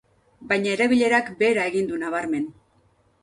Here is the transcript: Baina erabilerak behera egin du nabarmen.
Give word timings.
Baina 0.51 0.71
erabilerak 0.77 1.29
behera 1.43 1.67
egin 1.71 1.91
du 1.91 1.99
nabarmen. 2.05 2.47